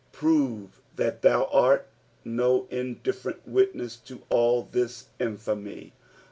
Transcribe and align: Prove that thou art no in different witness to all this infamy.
Prove 0.13 0.81
that 0.95 1.21
thou 1.21 1.45
art 1.53 1.87
no 2.25 2.65
in 2.71 3.01
different 3.03 3.47
witness 3.47 3.97
to 3.97 4.23
all 4.31 4.63
this 4.71 5.09
infamy. 5.19 5.93